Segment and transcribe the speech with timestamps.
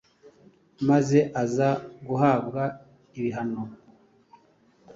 [0.87, 1.69] maze aza
[2.07, 2.63] guhabwa
[3.17, 3.61] ibihano